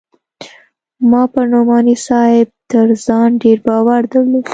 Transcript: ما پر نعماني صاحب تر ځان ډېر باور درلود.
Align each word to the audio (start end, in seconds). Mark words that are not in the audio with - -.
ما 1.09 1.21
پر 1.33 1.45
نعماني 1.51 1.95
صاحب 2.07 2.47
تر 2.71 2.87
ځان 3.05 3.29
ډېر 3.43 3.57
باور 3.67 4.01
درلود. 4.11 4.45